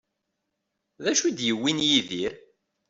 [1.03, 2.33] D acu i d-yewwin Yidir?